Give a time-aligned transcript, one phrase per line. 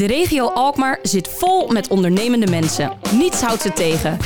[0.00, 2.92] De regio Alkmaar zit vol met ondernemende mensen.
[3.12, 4.18] Niets houdt ze tegen.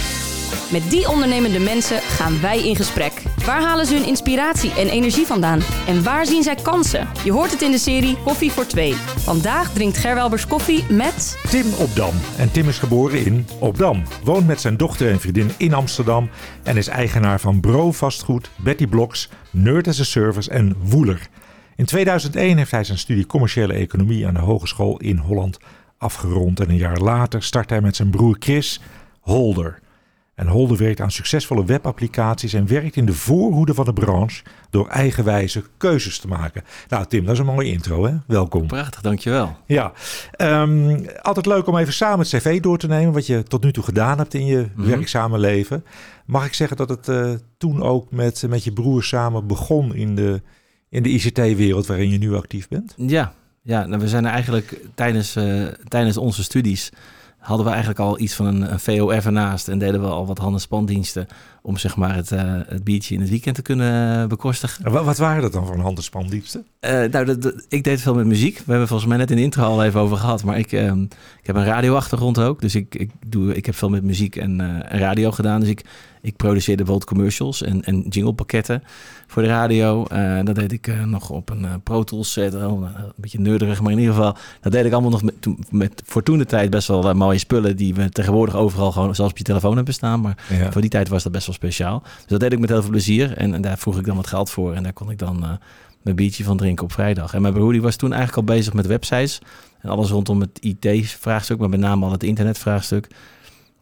[0.73, 3.23] Met die ondernemende mensen gaan wij in gesprek.
[3.47, 5.61] Waar halen ze hun inspiratie en energie vandaan?
[5.87, 7.09] En waar zien zij kansen?
[7.25, 8.95] Je hoort het in de serie Koffie voor Twee.
[9.17, 11.39] Vandaag drinkt Gerwelbers koffie met...
[11.51, 12.15] Tim Opdam.
[12.39, 14.03] En Tim is geboren in Opdam.
[14.25, 16.31] Woont met zijn dochter en vriendin in Amsterdam.
[16.63, 21.29] En is eigenaar van Bro Vastgoed, Betty Blocks, Nerd as a Service en Woeler.
[21.77, 25.59] In 2001 heeft hij zijn studie commerciële economie aan de Hogeschool in Holland
[25.99, 26.61] afgerond.
[26.61, 28.81] En een jaar later start hij met zijn broer Chris
[29.21, 29.83] Holder.
[30.35, 34.89] En Holder werkt aan succesvolle webapplicaties en werkt in de voorhoede van de branche door
[34.89, 36.63] eigenwijze keuzes te maken.
[36.89, 38.15] Nou Tim, dat is een mooie intro hè?
[38.27, 38.67] Welkom.
[38.67, 39.57] Prachtig, dankjewel.
[39.67, 39.93] Ja,
[40.39, 43.73] um, altijd leuk om even samen het cv door te nemen wat je tot nu
[43.73, 45.85] toe gedaan hebt in je mm werkzame leven.
[46.27, 50.15] Mag ik zeggen dat het uh, toen ook met, met je broer samen begon in
[50.15, 50.43] de,
[50.95, 52.95] in de ICT-wereld waarin je nu actief bent?
[52.97, 56.91] Ja, ja nou, we zijn eigenlijk tijdens, uh, tijdens onze studies
[57.39, 60.39] hadden we eigenlijk al iets van een, een VOF ernaast en deden we al wat
[60.39, 61.27] handelspandiensten
[61.63, 64.91] om zeg maar het, uh, het biertje in het weekend te kunnen bekostigen.
[64.93, 66.67] Wat, wat waren dat dan voor handelspandiensten?
[66.81, 68.57] Uh, nou, dat, dat, ik deed veel met muziek.
[68.57, 70.93] We hebben volgens mij net in de intro al even over gehad, maar ik, uh,
[71.41, 74.61] ik heb een radioachtergrond ook, dus ik, ik, doe, ik heb veel met muziek en,
[74.91, 75.61] en radio gedaan.
[75.61, 75.85] Dus ik,
[76.25, 78.83] ik produceerde bijvoorbeeld commercials en, en jinglepakketten
[79.27, 80.05] voor de radio.
[80.13, 82.55] Uh, dat deed ik uh, nog op een uh, Pro Tools set.
[82.55, 84.37] een beetje nerdig, maar in ieder geval...
[84.61, 85.35] Dat deed ik allemaal nog met,
[85.71, 87.77] met voor toen de tijd best wel mooie spullen...
[87.77, 90.21] die we tegenwoordig overal gewoon zelfs op je telefoon hebben staan.
[90.21, 90.73] Maar ja.
[90.73, 92.03] voor die tijd was dat best wel speciaal.
[92.03, 93.37] Dus dat deed ik met heel veel plezier.
[93.37, 94.75] En, en daar vroeg ik dan wat geld voor.
[94.75, 95.59] En daar kon ik dan
[96.03, 97.35] mijn biertje van drinken op vrijdag.
[97.35, 99.41] En mijn broer die was toen eigenlijk al bezig met websites...
[99.85, 103.09] En alles rondom het IT-vraagstuk, maar met name al het internetvraagstuk.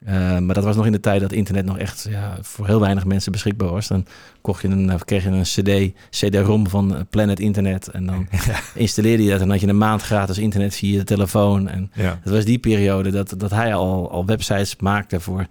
[0.09, 2.81] Uh, maar dat was nog in de tijd dat internet nog echt ja, voor heel
[2.81, 3.89] weinig mensen beschikbaar was.
[3.89, 4.07] Dan
[4.41, 7.89] kocht je een, kreeg je een CD, CD-ROM van Planet Internet.
[7.89, 8.59] En dan ja.
[8.75, 9.41] installeerde je dat.
[9.41, 11.69] En dan had je een maand gratis internet via de telefoon.
[11.69, 12.19] En ja.
[12.25, 15.47] dat was die periode dat, dat hij al, al websites maakte voor,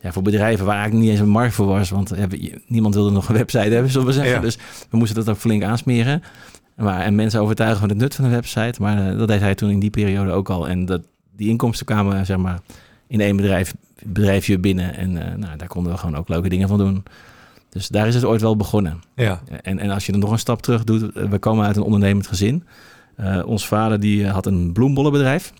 [0.00, 1.90] ja, voor bedrijven waar eigenlijk niet eens een markt voor was.
[1.90, 2.12] Want
[2.66, 4.40] niemand wilde nog een website hebben, zullen we zeggen.
[4.40, 4.58] Dus
[4.90, 6.22] we moesten dat ook flink aansmeren.
[6.76, 8.82] Maar, en mensen overtuigen van het nut van een website.
[8.82, 10.68] Maar uh, dat deed hij toen in die periode ook al.
[10.68, 11.02] En dat,
[11.36, 12.60] die inkomsten kwamen, zeg maar
[13.08, 13.74] in één bedrijf,
[14.04, 14.94] bedrijfje binnen.
[14.96, 17.04] En uh, nou, daar konden we gewoon ook leuke dingen van doen.
[17.76, 19.00] Dus daar is het ooit wel begonnen.
[19.14, 19.40] Ja.
[19.62, 21.82] En, en als je dan nog een stap terug doet, eh, we komen uit een
[21.82, 22.64] ondernemend gezin.
[23.20, 25.52] Uh, ons vader die had een bloembollenbedrijf.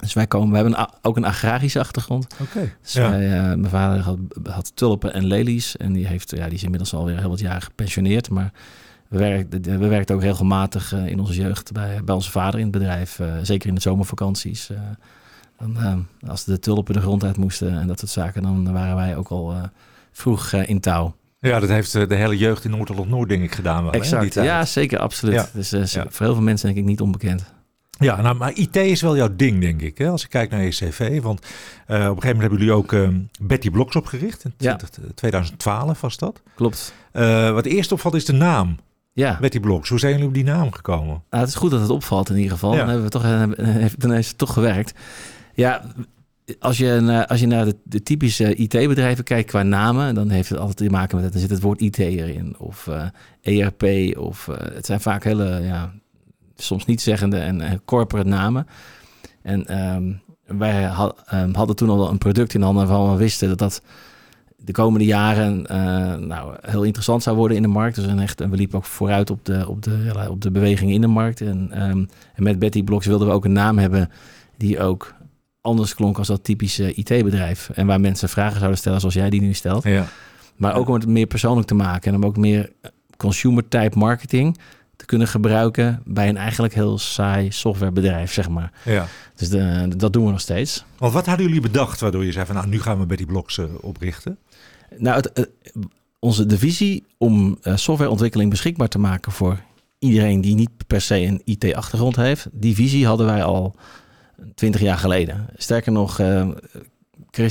[0.00, 2.26] Dus wij komen, we hebben ook een agrarische achtergrond.
[2.40, 2.72] Oké.
[2.82, 3.10] Dus ja.
[3.10, 5.76] wij, uh, mijn vader had, had, tulpen en lelies.
[5.76, 8.30] En die, heeft, ja, die is inmiddels alweer heel wat jaren gepensioneerd.
[8.30, 8.52] Maar
[9.08, 12.66] we werkten, we werkten ook regelmatig uh, in onze jeugd bij, bij onze vader in
[12.66, 13.20] het bedrijf.
[13.42, 14.70] Zeker in de zomervakanties.
[15.58, 18.96] Dan, uh, als de tulpen de grond uit moesten en dat soort zaken, dan waren
[18.96, 19.62] wij ook al uh,
[20.12, 21.16] vroeg uh, in touw.
[21.40, 23.82] Ja, dat heeft de hele jeugd in Noord-Holland-Noord denk ik gedaan.
[23.82, 25.34] Wel, exact, hè, ja zeker, absoluut.
[25.34, 25.48] Ja.
[25.52, 26.06] Dus ja.
[26.08, 27.44] voor heel veel mensen denk ik niet onbekend.
[27.98, 29.98] Ja, nou, maar IT is wel jouw ding, denk ik.
[29.98, 30.08] Hè?
[30.08, 31.22] Als ik kijk naar je cv.
[31.22, 31.50] Want uh, op
[31.90, 33.08] een gegeven moment hebben jullie ook uh,
[33.40, 34.44] Betty Blocks opgericht.
[34.44, 34.78] In ja.
[35.14, 36.42] 2012 was dat.
[36.54, 36.94] Klopt.
[37.12, 38.76] Uh, wat eerst opvalt is de naam.
[39.12, 39.38] Ja.
[39.40, 39.88] Betty Blocks.
[39.88, 41.22] Hoe zijn jullie op die naam gekomen?
[41.30, 42.76] Nou, het is goed dat het opvalt in ieder geval.
[42.76, 43.22] Dan, hebben we toch,
[43.96, 44.94] dan heeft het toch gewerkt.
[45.58, 45.82] Ja,
[46.58, 50.58] als je, als je naar de, de typische IT-bedrijven kijkt qua namen, dan heeft het
[50.58, 51.32] altijd te maken met het.
[51.32, 52.54] Dan zit het woord IT erin.
[52.58, 52.88] Of
[53.42, 53.84] ERP.
[54.18, 55.92] Of uh, het zijn vaak hele, ja,
[56.56, 58.66] soms niet zeggende en corporate namen.
[59.42, 60.84] En um, wij
[61.34, 63.82] um, hadden toen al een product in handen waarvan we wisten dat dat
[64.56, 65.62] de komende jaren
[66.26, 67.96] nou, heel interessant zou worden in de markt.
[67.96, 70.90] Dus en echt, en we liepen ook vooruit op de, op de, op de beweging
[70.90, 71.40] in de markt.
[71.40, 74.10] En, um, en met Betty Blocks wilden we ook een naam hebben
[74.56, 75.14] die ook
[75.68, 77.70] anders klonk als dat typische IT-bedrijf.
[77.70, 79.84] En waar mensen vragen zouden stellen zoals jij die nu stelt.
[79.84, 80.06] Ja.
[80.56, 82.10] Maar ook om het meer persoonlijk te maken.
[82.10, 82.72] En om ook meer
[83.16, 84.58] consumer-type marketing
[84.96, 88.72] te kunnen gebruiken bij een eigenlijk heel saai softwarebedrijf, zeg maar.
[88.84, 89.06] Ja.
[89.34, 90.84] Dus de, dat doen we nog steeds.
[90.98, 93.26] Want wat hadden jullie bedacht waardoor je zei van nou, nu gaan we bij die
[93.26, 94.38] bloks uh, oprichten?
[94.96, 95.82] Nou, het, uh,
[96.18, 99.60] onze de visie om uh, softwareontwikkeling beschikbaar te maken voor
[99.98, 103.74] iedereen die niet per se een IT-achtergrond heeft, die visie hadden wij al
[104.54, 105.46] twintig jaar geleden.
[105.56, 106.48] Sterker nog, uh,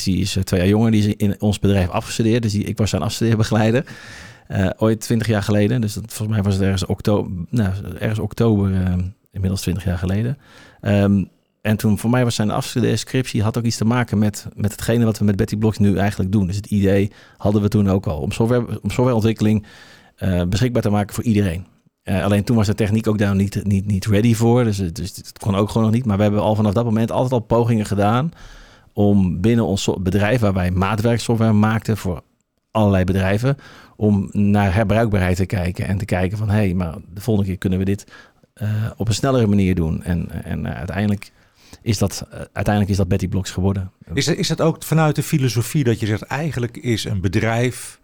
[0.03, 2.41] is twee jaar jonger, die is in ons bedrijf afgestudeerd.
[2.41, 3.85] Dus die, ik was zijn afstudeerbegeleider.
[4.49, 5.81] Uh, ooit twintig jaar geleden.
[5.81, 8.71] Dus dat, volgens mij was het ergens oktober, nou, ergens oktober,
[9.31, 10.37] inmiddels twintig jaar geleden.
[10.81, 11.29] Um,
[11.61, 15.05] en toen voor mij was zijn afstudeerscriptie had ook iets te maken met, met hetgene
[15.05, 16.47] wat we met Betty Blocks nu eigenlijk doen.
[16.47, 19.63] Dus het idee hadden we toen ook al om, software, om
[20.49, 21.65] beschikbaar te maken voor iedereen.
[22.09, 24.63] Uh, alleen toen was de techniek ook daar niet, niet, niet ready voor.
[24.63, 26.05] Dus, dus het kon ook gewoon nog niet.
[26.05, 28.31] Maar we hebben al vanaf dat moment altijd al pogingen gedaan
[28.93, 32.21] om binnen ons bedrijf, waar wij maatwerksoftware maakten voor
[32.71, 33.57] allerlei bedrijven,
[33.95, 37.59] om naar herbruikbaarheid te kijken en te kijken van hé, hey, maar de volgende keer
[37.59, 38.05] kunnen we dit
[38.61, 40.03] uh, op een snellere manier doen.
[40.03, 41.31] En, en uiteindelijk
[41.81, 43.91] is dat, uiteindelijk is dat Betty Blocks geworden.
[44.13, 47.99] Is, is dat ook vanuit de filosofie dat je zegt, eigenlijk is een bedrijf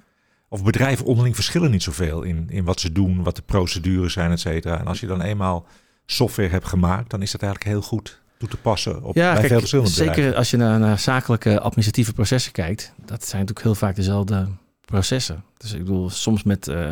[0.53, 4.31] of bedrijven onderling verschillen niet zoveel in, in wat ze doen, wat de procedures zijn,
[4.31, 4.79] et cetera.
[4.79, 5.65] En als je dan eenmaal
[6.05, 9.47] software hebt gemaakt, dan is dat eigenlijk heel goed toe te passen op ja, bij
[9.47, 13.75] veel verschillende Zeker als je naar, naar, zakelijke administratieve processen kijkt, dat zijn natuurlijk heel
[13.75, 14.47] vaak dezelfde
[14.85, 15.44] processen.
[15.57, 16.89] Dus ik bedoel, soms met uh,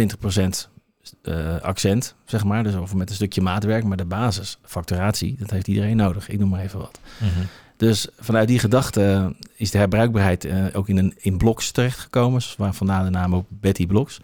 [0.00, 0.73] 20%
[1.22, 2.62] uh, accent, zeg maar.
[2.62, 6.28] Dus of met een stukje maatwerk, maar de basis, facturatie, dat heeft iedereen nodig.
[6.28, 7.00] Ik noem maar even wat.
[7.18, 7.44] Mhm.
[7.76, 12.74] Dus vanuit die gedachte is de herbruikbaarheid uh, ook in, een, in blocks terechtgekomen, waar
[12.74, 14.20] vandaar de naam ook Betty Blocks.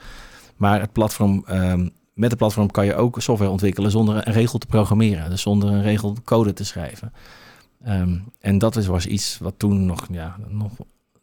[0.57, 4.59] Maar het platform, um, met het platform kan je ook software ontwikkelen zonder een regel
[4.59, 7.13] te programmeren, dus zonder een regel code te schrijven.
[7.89, 10.73] Um, en dat is, was iets wat toen nog, ja, nog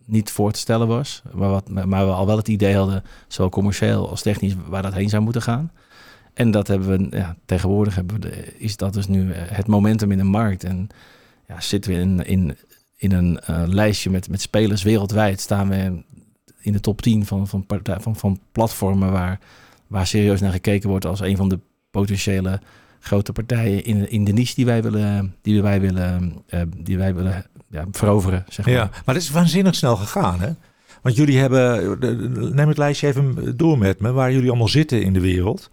[0.08, 3.50] niet voor te stellen was, maar, wat, maar we al wel het idee hadden, zowel
[3.50, 5.72] commercieel als technisch, waar dat heen zou moeten gaan.
[6.34, 10.18] En dat hebben we, ja, tegenwoordig hebben we is dat dus nu het momentum in
[10.18, 10.64] de markt.
[10.64, 10.88] En
[11.48, 12.58] ja, zitten we in, in,
[12.96, 16.04] in een uh, lijstje met, met spelers wereldwijd, staan we
[16.60, 17.66] in de top 10 van, van,
[18.00, 19.40] van, van platformen waar,
[19.88, 21.60] waar serieus naar gekeken wordt als een van de
[21.92, 22.60] potentiële
[23.00, 27.16] grote partijen in, in de niche die wij willen, die wij willen, uh, die wij
[27.16, 28.46] willen ja, veroveren.
[28.50, 28.74] Zeg maar.
[28.76, 30.50] Ja, maar dat is waanzinnig snel gegaan, hè?
[31.02, 31.98] Want jullie hebben,
[32.56, 35.70] neem het lijstje even door met me, waar jullie allemaal zitten in de wereld.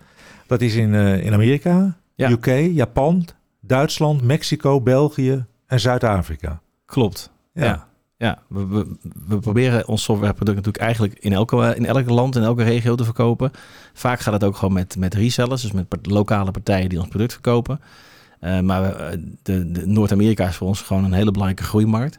[0.46, 2.30] Dat is in, uh, in Amerika, Ja.
[2.30, 3.26] UK, Japan,
[3.60, 6.60] Duitsland, Mexico, België en Zuid-Afrika.
[6.86, 7.30] Klopt.
[7.52, 7.86] Ja.
[8.16, 8.96] Ja, we, we,
[9.26, 13.04] we proberen ons softwareproduct natuurlijk eigenlijk in, elke, in elk land, in elke regio te
[13.04, 13.50] verkopen.
[13.92, 17.32] Vaak gaat het ook gewoon met, met resellers, dus met lokale partijen die ons product
[17.32, 17.80] verkopen.
[18.44, 22.18] Uh, maar we, de, de Noord-Amerika is voor ons gewoon een hele belangrijke groeimarkt.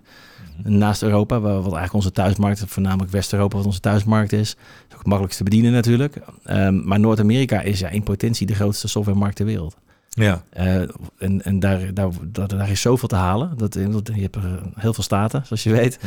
[0.57, 0.77] Mhm.
[0.77, 4.49] Naast Europa, wat eigenlijk onze thuismarkt, voornamelijk West-Europa, wat onze thuismarkt is.
[4.49, 4.55] is
[4.85, 6.21] ook het makkelijkst te bedienen natuurlijk.
[6.49, 9.77] Um, maar Noord-Amerika is ja, in potentie de grootste softwaremarkt ter wereld.
[10.15, 10.43] Ja.
[10.57, 10.75] Uh,
[11.17, 13.57] en en daar, daar, daar, daar, is zoveel te halen.
[13.57, 15.99] Dat, je hebt er heel veel staten, zoals je weet.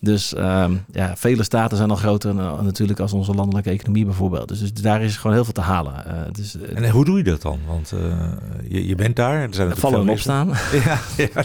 [0.00, 4.48] Dus um, ja, vele staten zijn al groter natuurlijk als onze landelijke economie bijvoorbeeld.
[4.48, 6.04] Dus, dus daar is gewoon heel veel te halen.
[6.06, 7.58] Uh, dus, en hoe doe je dat dan?
[7.66, 7.92] Want
[8.68, 9.42] je, je bent daar.
[9.42, 10.52] Er zijn vallen en opstaan.
[10.84, 11.44] Ja, ja,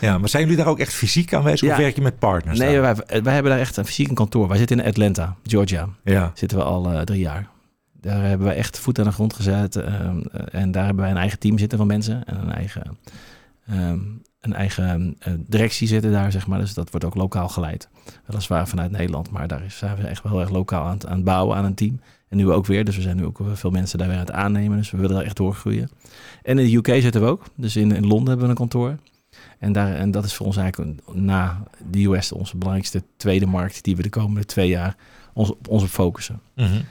[0.00, 1.74] ja, maar zijn jullie daar ook echt fysiek aanwezig ja.
[1.74, 2.58] of werk je met partners?
[2.58, 4.48] Nee, wij, wij, hebben daar echt een fysiek kantoor.
[4.48, 5.88] Wij zitten in Atlanta, Georgia.
[6.04, 6.30] Ja.
[6.34, 7.48] Zitten we al drie jaar.
[8.00, 9.76] Daar hebben we echt voet aan de grond gezet.
[9.76, 10.10] Uh,
[10.52, 12.24] en daar hebben wij een eigen team zitten van mensen.
[12.24, 12.98] En een eigen,
[13.70, 16.58] um, een eigen uh, directie zitten daar, zeg maar.
[16.58, 17.88] Dus dat wordt ook lokaal geleid.
[18.26, 19.30] Weliswaar vanuit Nederland.
[19.30, 22.00] Maar daar zijn we echt wel erg lokaal aan, aan het bouwen aan een team.
[22.28, 22.84] En nu ook weer.
[22.84, 24.76] Dus we zijn nu ook veel mensen daar weer aan het aannemen.
[24.76, 25.90] Dus we willen daar echt doorgroeien.
[26.42, 27.44] En in de UK zitten we ook.
[27.54, 28.96] Dus in, in Londen hebben we een kantoor.
[29.58, 33.84] En, daar, en dat is voor ons eigenlijk na de US onze belangrijkste tweede markt...
[33.84, 34.96] die we de komende twee jaar
[35.32, 36.40] ons, ons op focussen.
[36.54, 36.84] Mm.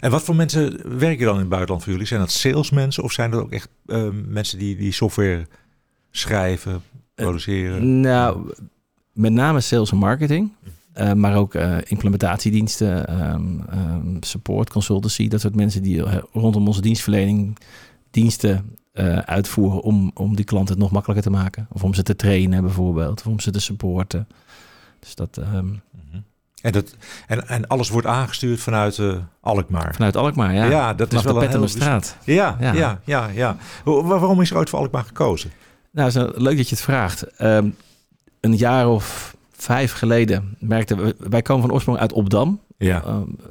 [0.00, 2.06] En wat voor mensen werken dan in het buitenland voor jullie?
[2.06, 5.46] Zijn dat salesmensen of zijn dat ook echt uh, mensen die, die software
[6.10, 6.82] schrijven,
[7.14, 7.82] produceren?
[7.82, 8.54] Uh, nou,
[9.12, 10.52] met name sales en marketing.
[10.96, 15.28] Uh, maar ook uh, implementatiediensten, um, um, support, consultancy.
[15.28, 16.02] Dat soort mensen die
[16.32, 17.58] rondom onze dienstverlening
[18.10, 18.76] diensten
[19.24, 21.66] uitvoeren om, om die klanten het nog makkelijker te maken.
[21.72, 24.28] Of om ze te trainen bijvoorbeeld, of om ze te supporten.
[24.98, 25.36] Dus dat...
[25.36, 26.24] Um, -hmm.
[26.62, 26.94] En, dat,
[27.26, 29.94] en, en alles wordt aangestuurd vanuit uh, Alkmaar.
[29.94, 30.64] Vanuit Alkmaar, ja.
[30.64, 31.68] Ja, dat Vanaf is wel de een heel...
[31.68, 32.16] straat.
[32.24, 33.56] Ja, ja, ja, ja, ja.
[33.84, 35.50] Waarom is er ooit voor Alkmaar gekozen?
[35.90, 37.42] Nou, het is leuk dat je het vraagt.
[37.42, 37.76] Um,
[38.40, 41.16] een jaar of vijf geleden merkten we...
[41.18, 42.60] Wij komen van oorsprong uit Opdam.
[42.78, 43.04] Ja.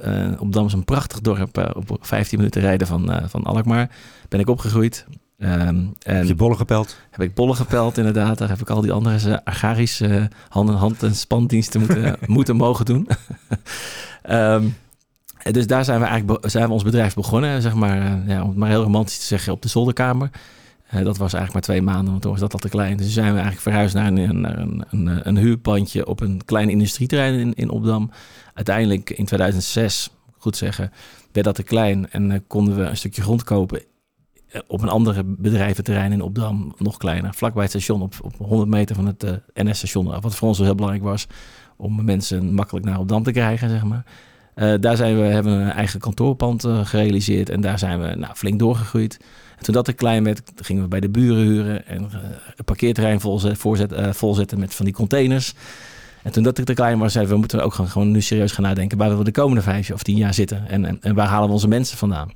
[0.05, 1.57] Uh, uh, Opdam is een prachtig dorp.
[1.57, 3.89] Uh, op 15 minuten rijden van, van Alkmaar.
[4.29, 5.05] Ben ik opgegroeid.
[5.37, 6.97] Um, en heb je bollen gepeld?
[7.11, 8.37] Heb ik bollen gepeld, inderdaad.
[8.37, 12.55] Daar heb ik al die andere uh, agrarische hand in hand en spandiensten moeten, moeten
[12.55, 13.07] mogen doen.
[14.29, 14.75] um,
[15.51, 18.49] dus daar zijn we eigenlijk zijn we ons bedrijf begonnen, zeg maar, uh, ja, om
[18.49, 20.29] het maar heel romantisch te zeggen, op de zolderkamer.
[20.87, 22.97] Uh, dat was eigenlijk maar twee maanden, want toen was dat al te klein.
[22.97, 26.69] Dus zijn we eigenlijk verhuisd naar een, naar een, een, een huurpandje op een klein
[26.69, 28.11] industrieterrein in, in Opdam.
[28.53, 30.91] Uiteindelijk in 2006, goed zeggen,
[31.31, 33.81] werd dat te klein en uh, konden we een stukje grond kopen
[34.67, 38.95] op een andere bedrijventerrein in Opdam, nog kleiner, vlakbij het station, op, op 100 meter
[38.95, 40.21] van het uh, NS-station.
[40.21, 41.27] Wat voor ons heel belangrijk was
[41.77, 44.05] om mensen makkelijk naar Opdam te krijgen, zeg maar.
[44.55, 48.35] Uh, daar zijn we, hebben we een eigen kantoorpand gerealiseerd en daar zijn we nou,
[48.35, 49.19] flink doorgegroeid.
[49.57, 52.03] En toen dat te klein werd, gingen we bij de buren huren en
[52.55, 55.53] een parkeerterrein volzet, voorzet, volzetten met van die containers.
[56.25, 58.63] En toen dat te klein was, zeiden we, moeten ook gaan, gewoon nu serieus gaan
[58.63, 61.47] nadenken waar we de komende vijf of tien jaar zitten en, en, en waar halen
[61.47, 62.31] we onze mensen vandaan.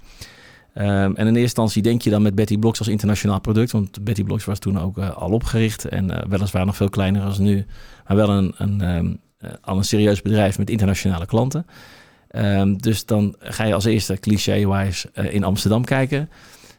[0.75, 3.71] Um, en in eerste instantie denk je dan met Betty Blocks als internationaal product.
[3.71, 5.85] Want Betty Blocks was toen ook uh, al opgericht.
[5.85, 7.65] En uh, weliswaar nog veel kleiner als nu.
[8.07, 11.65] Maar wel een, een, um, uh, al een serieus bedrijf met internationale klanten.
[12.31, 16.29] Um, dus dan ga je als eerste cliché-wise in Amsterdam kijken.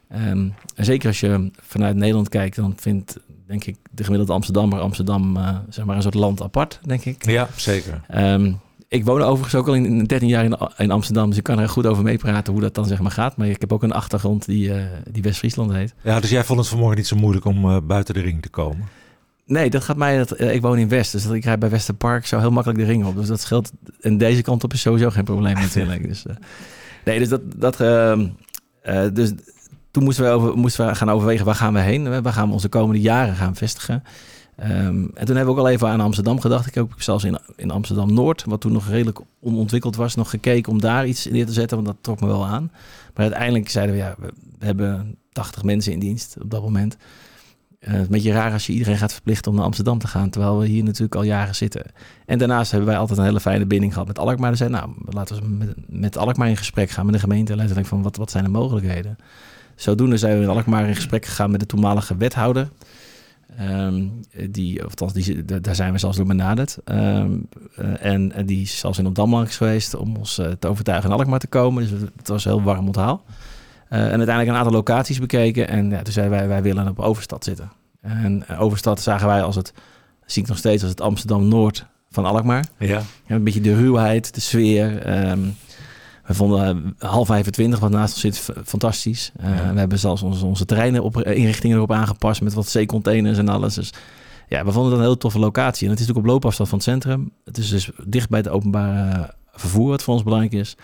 [0.09, 3.16] en zeker als je vanuit Nederland kijkt, dan vindt
[3.47, 7.26] denk ik, de gemiddelde Amsterdammer Amsterdam, zeg maar, een soort land apart, denk ik.
[7.26, 8.00] Ja, zeker.
[8.90, 11.68] Ik woon overigens ook al in 13 jaar in, in, Amsterdam, dus ik kan er
[11.68, 13.37] goed over meepraten hoe dat dan zeg maar gaat.
[13.37, 15.94] Maar ik heb ook een achtergrond die, uh, die West-Friesland heet.
[16.02, 18.49] Ja, dus jij vond het vanmorgen niet zo moeilijk om uh, buiten de ring te
[18.49, 18.88] komen?
[19.47, 20.16] Nee, dat gaat mij.
[20.18, 22.87] Dat, ik woon in West, dus dat ik rijd bij Westerpark zo heel makkelijk de
[22.87, 23.16] ring op.
[23.16, 23.73] Dus dat scheelt.
[24.00, 26.09] En deze kant op is sowieso geen probleem natuurlijk.
[26.09, 26.25] dus,
[27.04, 27.40] nee, dus dat.
[27.56, 28.28] dat ehm,
[29.12, 29.32] dus
[29.90, 32.23] toen moesten we, over, moesten we gaan overwegen waar gaan we heen.
[32.23, 34.02] Waar gaan we onze komende jaren gaan vestigen.
[34.62, 36.67] Um, en toen hebben we ook al even aan Amsterdam gedacht.
[36.67, 40.81] Ik heb zelfs in, in Amsterdam-Noord, wat toen nog redelijk onontwikkeld was, nog gekeken om
[40.81, 41.76] daar iets neer te zetten.
[41.76, 42.71] Want dat trok me wel aan.
[43.14, 44.33] Maar uiteindelijk zeiden we, ja, we,
[44.67, 46.97] hebben 80 mensen in dienst op dat moment.
[47.81, 50.59] Uh, een beetje raar als je iedereen gaat verplichten om naar Amsterdam te gaan, terwijl
[50.59, 51.83] we hier natuurlijk al jaren zitten.
[52.26, 54.50] En daarnaast hebben wij altijd een hele fijne binding gehad met Alkmaar.
[54.50, 57.52] Dus zeiden, nou, laten we met, met Alkmaar in gesprek gaan met de gemeente.
[57.52, 59.17] En letterlijk van, wat, wat zijn de mogelijkheden?
[59.75, 62.69] Zodoende zijn we in Alkmaar in gesprek gegaan met de toenmalige wethouder.
[63.61, 66.78] Um, die, althans, die, daar zijn we zelfs door benaderd.
[66.85, 70.69] Um, uh, en, en, die is zelfs in Opdam langs geweest om ons uh, te
[70.69, 71.83] overtuigen in Alkmaar te komen.
[71.83, 73.25] Dus het was een heel warm onthaal.
[73.25, 75.69] Uh, en uiteindelijk een aantal locaties bekeken.
[75.69, 77.73] En ja, toen zeiden wij, wij willen op Overstad zitten.
[78.00, 79.73] En Overstad zagen wij als het,
[80.26, 82.66] zie ik nog steeds als het Amsterdam-Noord van Alkmaar.
[82.78, 83.02] Ja.
[83.26, 83.35] ja.
[83.35, 85.19] Een beetje de ruwheid, de sfeer.
[85.30, 85.57] Um,
[86.31, 89.33] we vonden uh, half 25, wat naast ons zit, fantastisch.
[89.41, 89.73] Uh, ja.
[89.73, 93.49] We hebben zelfs onze, onze terreinen op, uh, inrichtingen erop aangepast met wat zeecontainers en
[93.49, 93.75] alles.
[93.75, 93.93] Dus
[94.49, 95.85] ja, we vonden dat een heel toffe locatie.
[95.85, 97.33] En het is natuurlijk op loopafstand van het centrum.
[97.45, 100.77] Het is dus dicht bij het openbare vervoer, wat voor ons belangrijk is.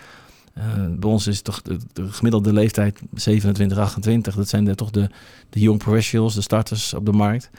[0.89, 4.35] bij ons is toch de, de, gemiddelde leeftijd 27, 28.
[4.35, 5.09] Dat zijn de, toch de,
[5.49, 7.49] de young professionals, de starters op de markt.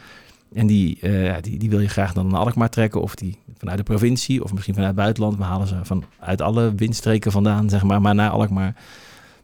[0.55, 3.03] En die, uh, die, die wil je graag dan naar Alkmaar trekken.
[3.03, 5.37] Of die vanuit de provincie of misschien vanuit het buitenland.
[5.37, 8.75] We halen ze van uit alle windstreken vandaan, zeg maar, maar naar Alkmaar.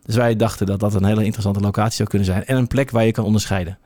[0.04, 2.44] Dus wij dachten dat dat een hele interessante locatie zou kunnen zijn.
[2.44, 3.78] En een plek waar je kan onderscheiden.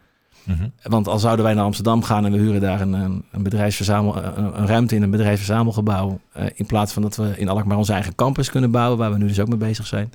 [0.44, 0.72] Mm -hmm.
[0.82, 4.16] Want al zouden wij naar Amsterdam gaan en we huren daar een, een, een bedrijfsverzamel,
[4.16, 6.20] een, een, ruimte in een bedrijfsverzamelgebouw.
[6.37, 9.18] Uh, in plaats van dat we in Alkmaar onze eigen campus kunnen bouwen, waar we
[9.18, 10.12] nu dus ook mee bezig zijn.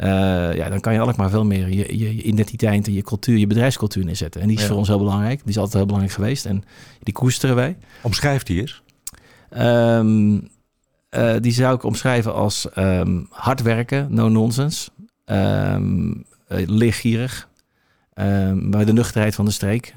[0.00, 4.04] Uh, ja, dan kan je Alkmaar veel meer je, identiteit en je cultuur, je bedrijfscultuur
[4.04, 4.40] neerzetten.
[4.40, 4.68] En die is ja.
[4.68, 5.40] voor ons heel belangrijk.
[5.40, 6.64] Die is altijd heel belangrijk geweest en
[7.02, 7.76] die koesteren wij.
[8.02, 8.82] Omschrijf die eens.
[9.58, 10.48] Um,
[11.10, 14.90] uh, die zou ik omschrijven als um, hard werken, no nonsense.
[15.24, 17.48] Um, leergierig,
[18.54, 19.94] bij de nuchterheid van de streek.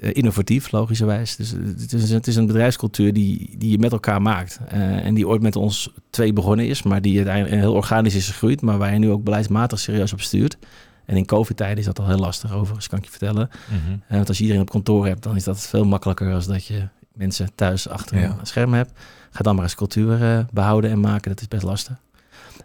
[0.00, 1.36] Uh, innovatief, logischerwijs.
[1.36, 4.60] Dus het is, het is, een bedrijfscultuur die, die je met elkaar maakt.
[4.72, 8.28] Uh, en die ooit met ons twee begonnen is, maar die uiteindelijk heel organisch is
[8.28, 10.58] gegroeid, maar waar je nu ook beleidsmatig serieus op stuurt.
[11.04, 13.50] En in COVID-tijden is dat al heel lastig, overigens, kan ik je vertellen.
[13.70, 13.92] Mm -hmm.
[13.92, 16.66] uh, want als je iedereen op kantoor hebt, dan is dat veel makkelijker als dat
[16.66, 18.36] je mensen thuis achter ja.
[18.40, 18.92] een scherm hebt.
[19.30, 21.30] Ga dan maar eens cultuur uh, behouden en maken.
[21.30, 21.96] Dat is best lastig.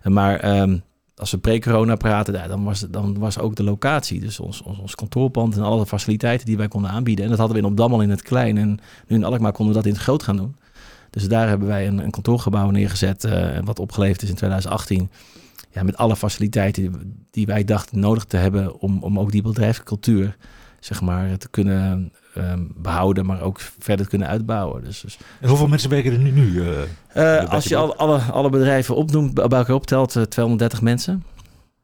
[0.04, 0.84] Maar um,
[1.16, 4.20] als we pre-corona praten, dan, was, dan was ook de locatie.
[4.20, 7.24] Dus ons, ons, ons kantoorpand en alle faciliteiten die wij konden aanbieden.
[7.24, 8.58] En dat hadden we in Opdam al in het klein.
[8.58, 10.56] En nu in Alkmaar konden we dat in het groot gaan doen.
[11.10, 13.24] Dus daar hebben wij een, een kantoorgebouw neergezet.
[13.24, 15.10] Uh, wat opgeleverd is in 2018.
[15.72, 20.38] Ja, met alle faciliteiten die wij dachten nodig te hebben om, om ook die bedrijfscultuur
[20.80, 24.84] zeg maar, te kunnen um, behouden, maar ook verder kunnen uitbouwen.
[24.84, 26.32] Dus, dus en hoeveel mensen werken er nu?
[26.32, 26.68] nu uh,
[27.18, 31.24] uh, als je al, alle, alle bedrijven opnoemt, bij elkaar optelt, uh, 230 mensen.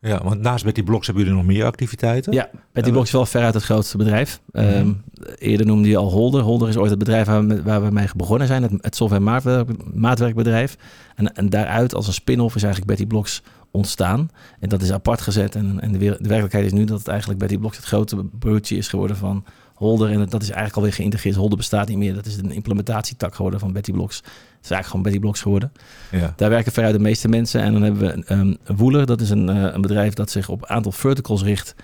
[0.02, 2.34] Ja, want naast Betty Blocks hebben jullie nog meer activiteiten?
[2.34, 4.42] Ja, Betty Blocks is wel veruit het grootste bedrijf.
[4.52, 4.74] Mm -hmm.
[4.74, 5.04] um,
[5.38, 6.42] eerder noemde je al Holder.
[6.42, 9.24] Holder is ooit het bedrijf waar we, waar we mee begonnen zijn, het, het software
[9.24, 10.78] maatwerk, maatwerkbedrijf.
[11.16, 13.42] En, en daaruit als een spin-off is eigenlijk Betty Blocks
[13.72, 14.30] ontstaan.
[14.60, 15.56] En dat is apart gezet.
[15.56, 18.78] En, en de, de, werkelijkheid is nu dat het eigenlijk Betty Blocks het grote broertje
[18.78, 19.44] is geworden van
[19.80, 20.12] Holder.
[20.12, 21.36] En dat is eigenlijk alweer geïntegreerd.
[21.36, 22.14] Holder bestaat niet meer.
[22.14, 24.18] Dat is een implementatietak geworden van Betty Blocks.
[24.18, 24.26] Het
[24.64, 25.72] is eigenlijk gewoon Betty Blocks geworden.
[26.12, 26.34] Ja.
[26.36, 27.62] Daar werken veruit de meeste mensen.
[27.62, 29.06] En dan hebben we um, Woeler.
[29.06, 31.76] Dat is een, uh, een bedrijf dat zich op een aantal verticals richt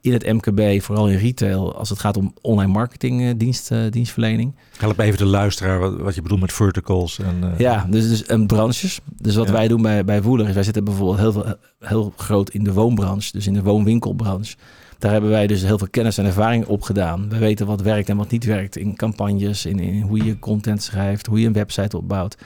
[0.00, 3.90] in het MKB, vooral in retail, als het gaat om online marketing uh, dienst, uh,
[3.90, 4.54] dienstverlening.
[4.76, 7.18] Help even de luisteraar wat, wat je bedoelt met verticals.
[7.18, 7.58] En, uh...
[7.58, 9.00] Ja, dus, dus um, branches.
[9.16, 9.52] Dus wat ja.
[9.52, 12.72] wij doen bij, bij Woeler is, wij zitten bijvoorbeeld heel, veel, heel groot in de
[12.72, 14.56] woonbranche, dus in de woonwinkelbranche.
[14.98, 17.28] Daar hebben wij dus heel veel kennis en ervaring op gedaan.
[17.28, 21.26] We weten wat werkt en wat niet werkt in campagnes, in, hoe je content schrijft,
[21.26, 22.36] hoe je een website opbouwt.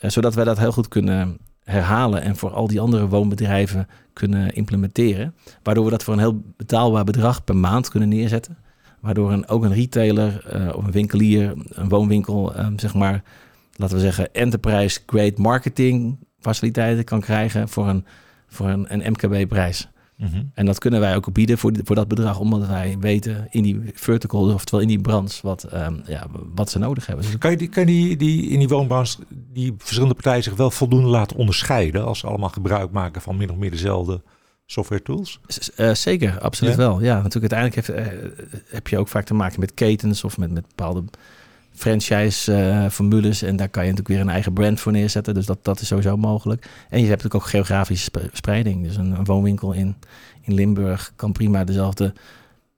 [0.00, 4.54] Uh, zodat wij dat heel goed kunnen herhalen en voor al die andere woonbedrijven kunnen
[4.54, 5.34] implementeren.
[5.62, 8.56] Waardoor we dat voor een heel betaalbaar bedrag per maand kunnen neerzetten.
[9.00, 13.22] Waardoor een, ook een retailer uh, of een winkelier, een woonwinkel, um, zeg maar,
[13.76, 18.04] laten we zeggen, enterprise grade marketing faciliteiten kan krijgen voor een,
[18.46, 19.88] voor een, een MKB-prijs.
[20.16, 20.50] Mm -hmm.
[20.54, 23.80] En dat kunnen wij ook bieden voor, voor dat bedrag, omdat wij weten in die
[23.94, 27.24] vertical, oftewel in die branche, wat, um, ja, wat ze nodig hebben.
[27.24, 29.18] Dus kan je, die, kan die, die, in die woonbranche
[29.52, 33.50] die verschillende partijen zich wel voldoende laten onderscheiden als ze allemaal gebruik maken van min
[33.50, 34.22] of meer dezelfde
[34.66, 35.40] software tools?
[35.76, 37.02] Uh, zeker, absoluut wel.
[37.02, 40.50] Ja, natuurlijk uiteindelijk heeft, uh, heb je ook vaak te maken met ketens of met,
[40.50, 41.04] met bepaalde
[41.76, 43.42] franchise-formules.
[43.42, 45.34] en daar kan je natuurlijk weer een eigen brand voor neerzetten.
[45.34, 46.62] Dus dat, dat is sowieso mogelijk.
[46.88, 48.82] En je hebt natuurlijk ook geografische spreiding.
[48.82, 49.96] Dus een, een woonwinkel in,
[50.42, 52.12] in Limburg kan prima dezelfde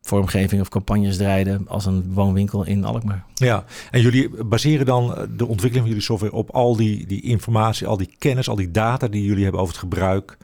[0.01, 3.25] vormgeving of campagnes draaien als een woonwinkel in Alkmaar.
[3.35, 7.87] Ja, en jullie baseren dan de ontwikkeling van jullie software op al die, die informatie,
[7.87, 10.37] al die kennis, al die data die jullie hebben over het gebruik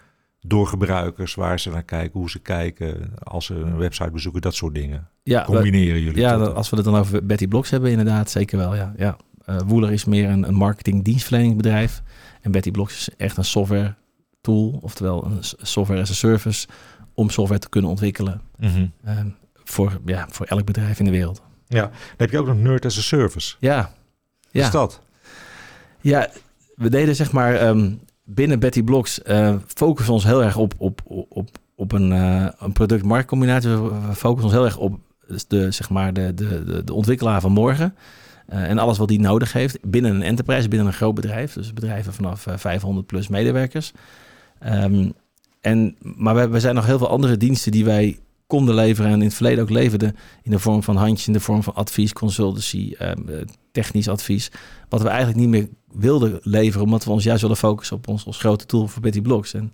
[0.46, 4.54] door gebruikers, waar ze naar kijken, hoe ze kijken, als ze een website bezoeken, dat
[4.54, 5.08] soort dingen.
[5.22, 6.20] Ja, combineren jullie.
[6.20, 8.74] Ja, als we het dan over Betty Blocks hebben, inderdaad, zeker wel.
[8.74, 9.16] Ja, ja.
[9.48, 12.02] Uh, Woeler is meer een, een marketing dienstverleningsbedrijf
[12.40, 13.94] en Betty Blocks is echt een software
[14.40, 16.66] tool, oftewel een software as a service
[17.14, 18.40] om software te kunnen ontwikkelen.
[18.58, 18.92] Mm
[19.64, 21.42] voor, ja, voor elk bedrijf in de wereld.
[21.66, 23.56] Ja, dan heb je ook nog Nerd as a Service.
[23.58, 23.94] Ja.
[24.52, 25.00] Wat is dat?
[26.00, 26.30] Ja,
[26.74, 31.00] we deden zeg maar um, binnen Betty Blocks uh, focussen ons heel erg op, op,
[31.28, 33.70] op, op een, uh, een product-marktcombinatie.
[33.70, 34.98] We focussen ons heel erg op
[35.48, 37.94] de, zeg maar de, de, de, ontwikkelaar van morgen.
[38.52, 41.52] Uh, en alles wat die nodig heeft binnen een enterprise, binnen een groot bedrijf.
[41.52, 43.92] Dus bedrijven vanaf 500 plus medewerkers.
[44.66, 45.12] Um,
[45.60, 49.18] en, maar we, we zijn nog heel veel andere diensten die wij konden leveren en
[49.18, 52.12] in het verleden ook leverden in de vorm van handjes, in de vorm van advies,
[52.12, 53.36] consultancy, ehm, eh,
[53.72, 54.50] technisch advies.
[54.88, 58.24] Wat we eigenlijk niet meer wilden leveren, omdat we ons juist willen focussen op ons,
[58.24, 59.54] ons grote tool voor Betty Blocks.
[59.54, 59.72] En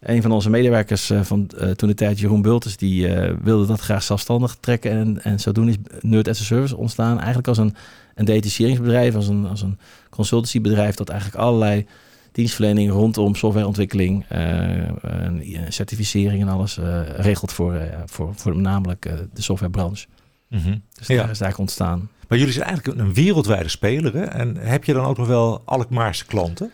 [0.00, 3.08] een van onze medewerkers uh, van uh, toen de tijd, Jeroen Bulters, die
[3.42, 4.90] wilde dat graag zelfstandig trekken.
[4.90, 7.16] En, en zodoende is Nerd as a Service ontstaan.
[7.16, 7.74] Eigenlijk als een,
[8.14, 9.78] een detacheringsbedrijf, als een, als een
[10.10, 11.86] consultancybedrijf dat eigenlijk allerlei
[12.32, 16.78] dienstverlening rondom softwareontwikkeling, uh, certificering en alles
[17.16, 20.06] regelt voor, voor, voor namelijk de softwarebranche.
[20.48, 20.82] Mm -hmm.
[20.92, 22.08] Dus daar is daar ontstaan.
[22.28, 24.14] Maar jullie zijn eigenlijk een wereldwijde speler.
[24.14, 24.22] Hè?
[24.22, 26.70] En heb je dan ook nog wel Alkmaarse klanten?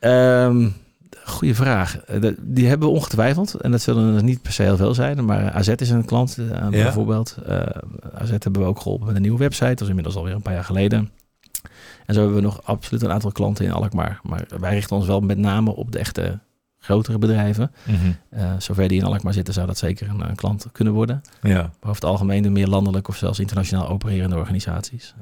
[0.00, 0.74] Um,
[1.24, 2.04] goeie vraag.
[2.40, 3.54] Die hebben we ongetwijfeld.
[3.54, 5.24] En dat zullen er niet per se heel veel zijn.
[5.24, 6.68] Maar AZ is een klant ja.
[6.70, 7.36] bijvoorbeeld.
[8.14, 9.68] AZ hebben we ook geholpen met een nieuwe website.
[9.68, 11.10] Dat is inmiddels alweer een paar jaar geleden.
[12.06, 14.20] En zo hebben we nog absoluut een aantal klanten in Alkmaar.
[14.22, 16.38] Maar wij richten ons wel met name op de echte
[16.80, 17.72] grotere bedrijven.
[17.84, 18.60] Mm -hmm.
[18.60, 21.22] zover die in Alkmaar zitten, zou dat zeker een, een, klant kunnen worden.
[21.42, 21.54] Ja.
[21.54, 25.14] Maar over het algemeen de meer landelijk of zelfs internationaal opererende organisaties.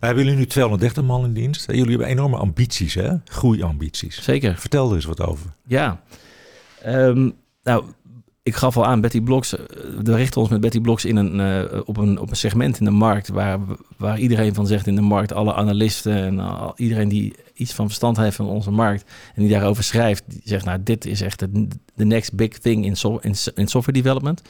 [0.00, 1.66] Hebben jullie nu 230 man in dienst?
[1.66, 3.14] Jullie hebben enorme ambities, hè?
[3.24, 4.22] Groeiambities.
[4.22, 4.56] Zeker.
[4.56, 5.50] Vertel er eens wat over.
[5.66, 6.00] Ja.
[6.86, 7.84] Um, nou,
[8.48, 9.64] ik gaf al aan, Betty Blocks, eh,
[10.02, 12.84] we richten ons met Betty Blocks in een, uh, op, een, op een segment in
[12.84, 13.58] de markt waar,
[13.96, 18.16] waar iedereen van zegt in de markt, alle analisten en iedereen die iets van verstand
[18.16, 21.46] heeft van onze markt en die daarover schrijft, die zegt nou dit is echt
[21.94, 24.42] de next big thing in, so, in, in software development.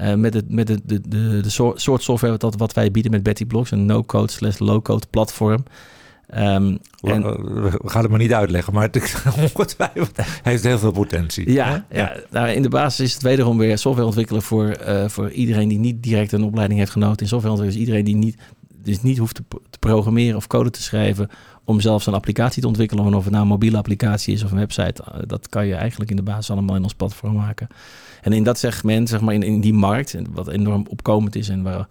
[0.00, 3.46] Uh, met het, met de, de, de, soort software wat, wat wij bieden met Betty
[3.46, 5.64] Blocks, een no-code slash low-code platform.
[6.36, 7.22] Um, en,
[7.62, 11.52] we gaan het maar niet uitleggen, maar het ongetwijfeld heeft heel veel potentie.
[11.52, 12.16] Ja, ja.
[12.30, 15.78] Nou, in de basis is het wederom weer software ontwikkelen voor, uh, voor iedereen die
[15.78, 17.86] niet direct een opleiding heeft genoten in software ontwikkelen.
[17.86, 18.38] Dus iedereen die niet,
[18.82, 21.28] dus niet hoeft te, te, programmeren of code te schrijven
[21.64, 23.14] om zelfs een applicatie te ontwikkelen.
[23.14, 25.02] Of het nou een mobiele applicatie is of een website.
[25.08, 27.68] Uh, dat kan je eigenlijk in de basis allemaal in ons platform maken.
[28.22, 31.62] En in dat segment, zeg maar in, in die markt, wat enorm opkomend is en
[31.62, 31.86] waar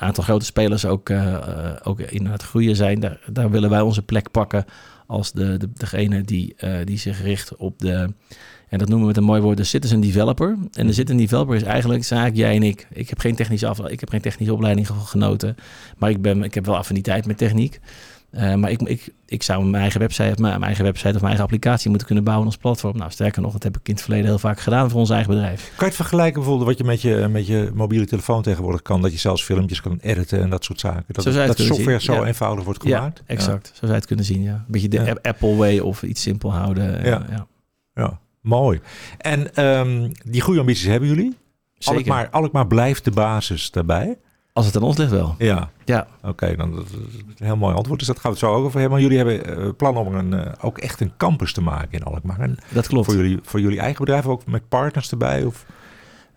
[0.00, 1.36] aantal grote spelers ook, uh,
[1.82, 3.00] ook in het groeien zijn.
[3.00, 4.64] Daar, daar willen wij onze plek pakken
[5.06, 8.12] als de, de, degene die, uh, die zich richt op de,
[8.68, 10.48] en dat noemen we met een mooi woord, de citizen developer.
[10.48, 10.92] En de mhm.
[10.92, 12.86] citizen developer is eigenlijk zaak jij en ik.
[12.92, 15.54] Ik heb geen technische, af, ik heb geen technische opleiding genoten,
[15.98, 17.80] maar ik, ben, ik heb wel affiniteit met techniek.
[18.30, 21.44] Uh, maar ik, ik, ik zou mijn eigen, website, mijn eigen website of mijn eigen
[21.44, 22.96] applicatie moeten kunnen bouwen als platform.
[22.96, 25.30] Nou, sterker nog, dat heb ik in het verleden heel vaak gedaan voor ons eigen
[25.30, 25.62] bedrijf.
[25.62, 29.02] Kan je het vergelijken bijvoorbeeld wat je met je, met je mobiele telefoon tegenwoordig kan?
[29.02, 31.04] Dat je zelfs filmpjes kan editen en dat soort zaken.
[31.06, 33.22] Dat, dat software zo eenvoudig wordt gemaakt?
[33.26, 33.66] Ja, exact.
[33.66, 34.54] Zo zou je het kunnen zien, ja.
[34.54, 37.04] Een beetje de Apple way of iets simpel houden.
[37.04, 37.46] Ja,
[37.94, 38.20] ja.
[38.40, 38.80] mooi.
[39.18, 41.36] En um, die goede ambities hebben jullie?
[41.78, 41.98] Zeker.
[41.98, 44.18] Alkmaar, Alkmaar blijft de basis daarbij?
[44.58, 45.34] Als het aan ons ligt wel.
[45.38, 45.70] Ja.
[45.84, 46.06] ja.
[46.22, 47.98] Oké, dan dat is een heel mooi antwoord.
[47.98, 48.90] Dus dat gaan we het zo ook over hebben.
[48.90, 52.02] Maar jullie hebben uh, plan om een, uh, ook echt een campus te maken in
[52.02, 52.40] Alkmaar.
[52.40, 53.06] En dat klopt.
[53.06, 55.44] Voor jullie, voor jullie eigen bedrijf ook met partners erbij?
[55.44, 55.64] Of?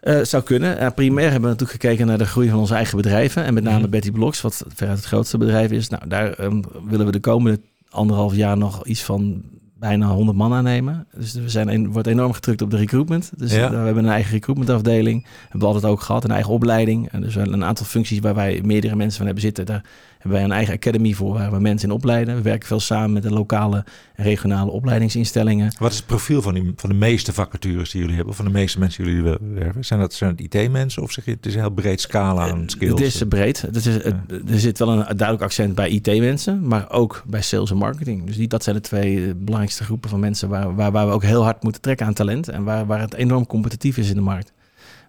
[0.04, 0.94] Uh, zou kunnen.
[0.94, 3.44] Primair hebben we natuurlijk gekeken naar de groei van onze eigen bedrijven.
[3.44, 3.90] En met name mm.
[3.90, 5.90] Betty Blocks, wat veruit het grootste bedrijf is.
[5.90, 9.44] Nou, daar um, willen we de komende anderhalf jaar nog iets van
[9.82, 11.08] bijna 100 man aannemen.
[11.16, 13.32] Dus we zijn een, wordt enorm gedrukt op de recruitment.
[13.38, 13.70] Dus ja.
[13.70, 15.26] we hebben een eigen recruitmentafdeling.
[15.42, 17.12] Hebben we altijd ook gehad, een eigen opleiding.
[17.12, 19.66] En dus een aantal functies waar wij meerdere mensen van hebben zitten.
[19.66, 19.84] Daar
[20.22, 22.36] hebben wij een eigen academy voor waar we mensen in opleiden.
[22.36, 25.74] We werken veel samen met de lokale en regionale opleidingsinstellingen.
[25.80, 28.32] Wat is het profiel van, die, van de meeste vacatures die jullie hebben?
[28.32, 29.86] Of van de meeste mensen die jullie werven?
[29.86, 33.00] Zijn dat, zijn IT-mensen of zeg je het is een heel breed scala aan skills?
[33.00, 33.62] Het is breed.
[33.62, 33.86] Het is.
[33.86, 38.26] Er zit wel een duidelijk accent bij IT-mensen, maar ook bij sales en marketing.
[38.26, 41.14] Dus die, dat zijn de twee belangrijkste belangrijkste groepen van mensen waar, waar, waar we
[41.14, 42.50] ook heel hard moeten trekken aan talent.
[42.50, 44.54] En waar, waar het enorm competitief is in de markt.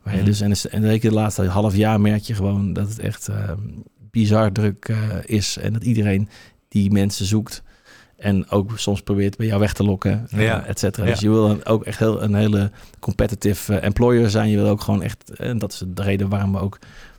[0.02, 0.48] Waar je Mhm.
[0.48, 3.50] dus, en, de laatste half jaar merk je gewoon dat het echt eh,
[4.12, 5.56] bizar druk eh, is.
[5.56, 6.28] En dat iedereen
[6.68, 7.62] die mensen zoekt.
[8.16, 10.64] En ook soms probeert bij jou weg te lokken, eh, Ja.
[10.66, 11.04] et cetera.
[11.06, 11.10] Ja.
[11.12, 12.70] Dus je wil dan ook echt heel, een hele
[13.00, 14.48] competitive eh, employer zijn.
[14.48, 16.78] Je wil ook gewoon echt, en dat is de reden waarom we ook,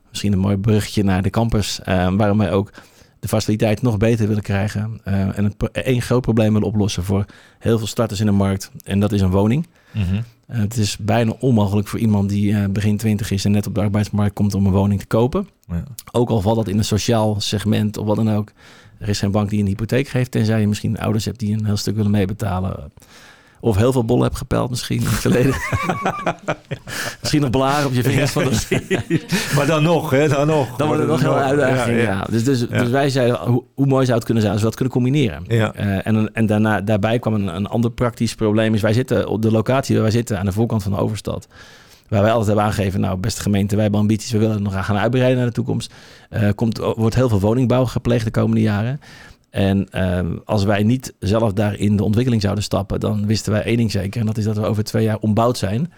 [0.09, 2.71] misschien een mooi bruggetje naar de campus, waarom wij ook
[3.19, 4.99] de faciliteit nog beter willen krijgen.
[5.03, 7.25] eh, en een, één groot probleem willen oplossen voor
[7.59, 8.71] heel veel starters in de markt.
[8.83, 9.67] En dat is een woning.
[9.91, 10.21] Mhm.
[10.53, 13.75] Eh, het is bijna onmogelijk voor iemand die eh, begin 20 is en net op
[13.75, 15.47] de arbeidsmarkt komt om een woning te kopen.
[15.67, 15.83] Ja.
[16.11, 18.51] Ook al valt dat in een sociaal segment of wat dan ook.
[18.99, 21.65] Er is geen bank die een hypotheek geeft, tenzij je misschien ouders hebt die een
[21.65, 22.91] heel stuk willen meebetalen.
[23.63, 25.53] Of heel veel bollen hebt gepeld misschien in het verleden.
[27.19, 28.31] misschien nog blaren op je vingers.
[28.31, 30.75] van de, maar dan nog, hè, dan nog.
[30.75, 31.97] dan wordt het nog heel een uitdaging.
[31.97, 34.63] Ja, Ja, Dus, dus, dus wij zeiden, hoe, hoe mooi zou het kunnen zijn als
[34.63, 35.43] we dat kunnen combineren.
[35.47, 35.73] Ja.
[35.73, 38.73] Eh, en en daarna, daarbij kwam een, een ander praktisch probleem.
[38.73, 41.47] Is wij zitten op de locatie waar wij zitten aan de voorkant van de overstad.
[42.07, 44.85] Waar wij altijd hebben aangegeven, nou beste gemeente, wij hebben ambities, we willen het nog
[44.85, 45.93] gaan uitbreiden naar de toekomst.
[46.29, 48.99] Eh komt, wordt heel veel woningbouw gepleegd de komende jaren.
[49.53, 53.63] En ehm, als wij niet zelf daar in de ontwikkeling zouden stappen, dan wisten wij
[53.63, 54.19] één ding zeker.
[54.19, 55.91] En dat is dat we over twee jaar ombouwd zijn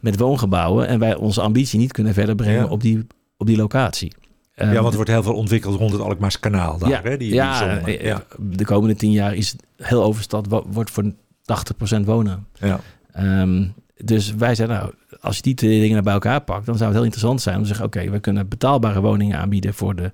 [0.00, 0.86] met woongebouwen.
[0.88, 2.68] En wij onze ambitie niet kunnen verder brengen Ja.
[2.70, 4.12] op, die, op die locatie.
[4.54, 7.16] ja, Ehm, want er wordt heel veel ontwikkeld rond het Alkmaars kanaal daar, ja, hè?
[7.16, 8.22] Die, ja, die eh, ja.
[8.38, 11.04] de komende tien jaar is heel Overstad wo- wordt voor
[11.44, 12.46] 80% wonen.
[12.58, 12.80] ja.
[13.12, 13.64] Ehm,
[14.04, 16.84] dus wij zeiden, nou, als je die twee dingen naar bij elkaar pakt, dan zou
[16.84, 20.10] het heel interessant zijn om te zeggen, oké, we kunnen betaalbare woningen aanbieden voor de,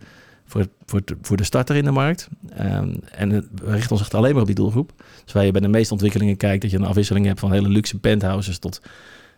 [0.49, 2.29] voor, voor, voor de starter in de markt.
[2.57, 4.93] Ehm, en we richten ons echt alleen maar op die doelgroep.
[5.25, 7.69] Dus waar je bij de meeste ontwikkelingen kijkt, dat je een afwisseling hebt van hele
[7.69, 8.81] luxe penthouses tot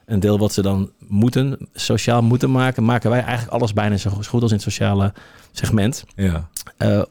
[0.06, 4.10] een deel wat ze dan moeten, sociaal moeten maken, maken wij eigenlijk alles bijna zo
[4.10, 5.12] goed als in het sociale
[5.52, 6.04] segment.
[6.14, 6.48] ja.
[6.76, 7.02] Eh,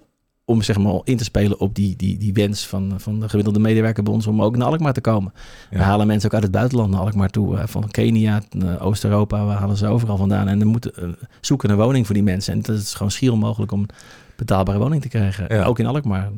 [0.49, 3.59] om zeg maar in te spelen op die, die, die wens van, van de gemiddelde
[3.59, 5.33] medewerker bij ons om ook naar Alkmaar te komen.
[5.69, 7.57] We halen mensen ook uit het buitenland naar Alkmaar toe.
[7.57, 10.47] eh, van Kenia, eh, Oost-Europa, we halen ze overal vandaan.
[10.47, 11.09] En we moeten eh,
[11.41, 12.53] zoeken een woning voor die mensen.
[12.53, 13.89] En het is gewoon schier onmogelijk om een
[14.35, 15.55] betaalbare woning te krijgen.
[15.55, 15.63] Ja.
[15.63, 16.29] Ook in Alkmaar.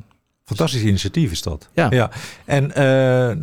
[0.43, 1.69] Fantastisch initiatief is dat.
[1.74, 1.88] Ja.
[1.89, 2.12] ja.
[2.45, 2.71] En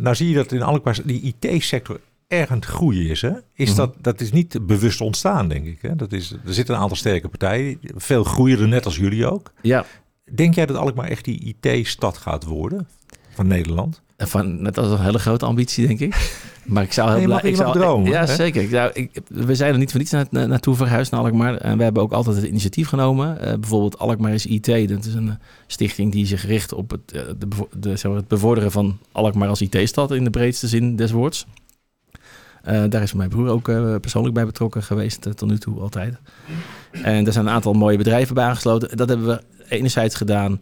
[0.01, 3.21] nou zie je dat in Alkmaar die IT-sector erg aan het groeien is.
[3.21, 3.31] Hè?
[3.53, 3.77] is Mhm.
[3.77, 5.81] dat, dat is niet bewust ontstaan, denk ik.
[5.81, 5.95] Hè?
[5.95, 7.79] Dat is, er zitten een aantal sterke partijen.
[7.95, 9.51] Veel groeien er net als jullie ook.
[9.61, 9.85] Ja,
[10.31, 12.87] Denk jij dat Alkmaar echt die IT-stad gaat worden
[13.33, 14.01] van Nederland?
[14.17, 16.15] van, net als een hele grote ambitie, denk ik.
[16.65, 17.39] Maar ik zou heel blij...
[17.41, 18.35] je ik zou, dromen, Ja, hè?
[18.35, 18.61] zeker.
[18.61, 21.55] Ik zou, ik, we zijn er niet voor niets na, na- naartoe verhuisd naar Alkmaar.
[21.55, 23.39] En we hebben ook altijd het initiatief genomen.
[23.41, 24.65] Eh, bijvoorbeeld Alkmaar is IT.
[24.89, 25.35] Dat is een eh,
[25.67, 27.47] stichting die zich richt op het, eh, de,
[27.79, 31.45] de, zeg maar, het bevorderen van Alkmaar als IT-stad in de breedste zin des woords.
[32.63, 35.79] Eh, daar is mijn broer ook eh, persoonlijk bij betrokken geweest, eh, tot nu toe
[35.79, 36.17] altijd.
[36.91, 38.97] En er zijn een aantal mooie bedrijven bij aangesloten.
[38.97, 40.61] Dat hebben we enerzijds gedaan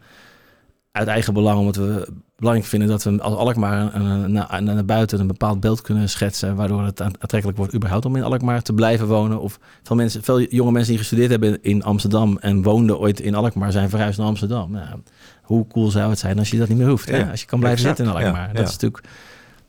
[0.92, 5.20] uit eigen belang, omdat we belangrijk vinden dat we als Alkmaar een- naar, naar buiten
[5.20, 8.74] een bepaald beeld kunnen schetsen, waardoor het aant- aantrekkelijk wordt überhaupt om in Alkmaar te
[8.74, 9.40] blijven wonen.
[9.42, 13.36] Of veel, mensen, veel jonge mensen die gestudeerd hebben in Amsterdam en woonden ooit in
[13.36, 14.72] Alkmaar, zijn verhuisd naar Amsterdam.
[14.72, 14.86] Nou,
[15.42, 17.08] hoe cool zou het zijn als je dat niet meer hoeft?
[17.10, 17.98] Ja, Als je kan blijven exact.
[17.98, 18.48] zitten in Alkmaar.
[18.48, 18.64] Ja, Dat ja.
[18.68, 19.04] is natuurlijk...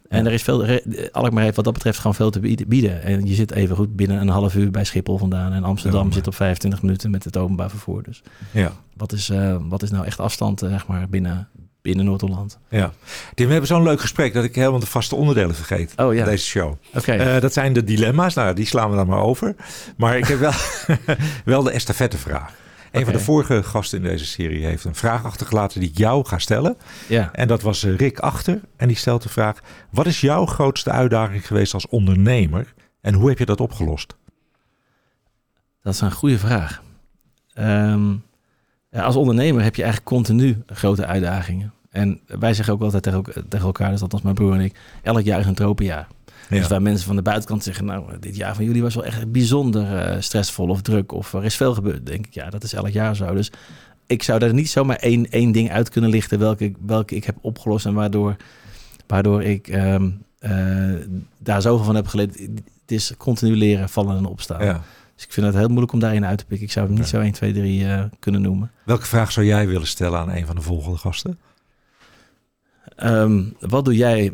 [0.09, 0.81] En er is veel,
[1.13, 3.03] Alkmaar heeft wat dat betreft gewoon veel te bieden-.
[3.03, 5.53] En je zit even goed binnen een half uur bij Schiphol vandaan.
[5.53, 6.13] En Amsterdam Ja.
[6.13, 8.03] zit op 25 minuten met het openbaar vervoer.
[8.03, 8.73] Dus Ja.
[8.97, 11.49] wat is, eh, wat is nou echt afstand eh, zeg maar, binnen,
[11.83, 12.59] binnen Noord-Holland?
[12.69, 12.93] ja.
[13.35, 15.93] Tim, we hebben zo'n leuk gesprek dat ik helemaal de vaste onderdelen vergeet.
[15.97, 16.75] Oh ja, Deze show.
[16.95, 17.13] oké.
[17.13, 18.35] Eh, dat zijn de dilemma's.
[18.35, 19.55] Nou, die slaan we dan maar over.
[19.97, 20.53] Maar ik heb wel,
[21.45, 22.53] wel de estafettevraag.
[22.93, 26.27] Een van de vorige gasten in deze serie heeft een vraag achtergelaten die ik jou
[26.27, 26.77] ga stellen.
[27.09, 27.33] ja.
[27.33, 28.61] En dat was eh, Rick Achter.
[28.77, 29.59] En die stelt de vraag:
[29.91, 32.75] Wat is jouw grootste uitdaging geweest als ondernemer?
[33.01, 34.17] En hoe heb je dat opgelost?
[35.83, 36.83] Dat is een goede vraag.
[37.55, 38.15] Ehm,
[38.93, 41.73] als ondernemer heb je eigenlijk continu grote uitdagingen.
[41.91, 44.79] En wij zeggen ook altijd tegen, elk- tegen elkaar, dus althans mijn broer en ik,
[45.03, 46.07] elk jaar is een tropenjaar.
[46.49, 46.57] Ja.
[46.59, 49.33] Dus waar mensen van de buitenkant zeggen, nou, dit jaar van jullie was wel echt
[49.33, 52.07] bijzonder eh, stressvol of druk of er is veel gebeurd.
[52.07, 53.35] denk ik, ja, dat is elk jaar zo.
[53.35, 53.51] Dus
[54.07, 57.25] ik zou daar niet zomaar één, één ding uit kunnen lichten welke, ik- welke ik
[57.25, 58.37] heb opgelost en waardoor,
[59.07, 60.95] waardoor ik ehm, eh,
[61.39, 62.39] daar zoveel van heb geleerd.
[62.39, 64.65] Het is continu leren, vallen en opstaan.
[64.65, 64.83] Ja.
[65.15, 66.67] Dus ik vind het heel moeilijk om daarin uit te pikken.
[66.67, 67.19] Ik zou het niet Ja.
[67.19, 68.71] zo 1, 2, 3 eh, kunnen noemen.
[68.85, 71.39] Welke vraag zou jij willen stellen aan een van de volgende gasten?
[72.97, 74.33] Ehm, wat doe jij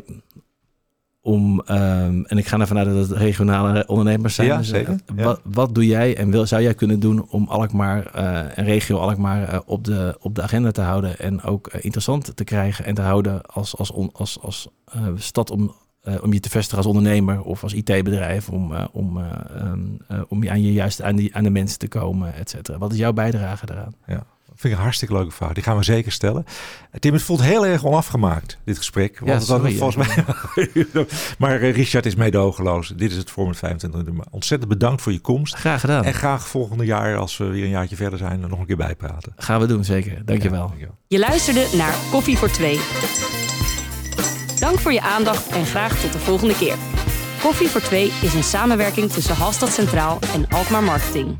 [1.25, 4.47] om, ehm, en ik ga ervan uit dat het regionale ondernemers zijn.
[4.47, 4.99] Ja, dus, eh, zeker.
[5.15, 5.23] Ja.
[5.23, 8.97] Wat, wat doe jij en wil, zou jij kunnen doen om Alkmaar eh, en regio
[8.97, 12.95] Alkmaar eh, op, de, op de agenda te houden en ook interessant te krijgen en
[12.95, 14.67] te houden als, als, on- als, als
[15.15, 15.73] stad om,
[16.21, 20.43] om je te vestigen als ondernemer of als IT-bedrijf, om, om, eh, ehm, eh, om
[20.43, 22.77] je aan, je juist aan, die, aan de mensen te komen, et cetera.
[22.77, 23.93] Wat is jouw bijdrage daaraan?
[24.55, 25.53] Vind ik een hartstikke leuke vraag.
[25.53, 26.45] Die gaan we zeker stellen.
[26.99, 29.19] Tim, het voelt heel erg onafgemaakt, dit gesprek.
[29.19, 30.25] Want Ja, het sorry, volgens mij...
[31.39, 32.93] maar eh, Richard is meedogenloos.
[32.95, 34.31] Dit is het voor met 25 minuten.
[34.31, 35.55] Ontzettend bedankt voor je komst.
[35.55, 36.03] Graag gedaan.
[36.03, 39.33] En graag volgende jaar, als we weer een jaartje verder zijn, nog een keer bijpraten.
[39.35, 40.25] Gaan we doen, zeker.
[40.25, 40.61] Dankjewel.
[40.61, 40.97] Ja, dankjewel.
[41.07, 42.79] Je luisterde naar Koffie voor Twee.
[44.59, 46.75] Dank voor je aandacht en graag tot de volgende keer.
[47.41, 51.37] Koffie voor Twee is een samenwerking tussen Halstad Centraal en Alkmaar Marketing.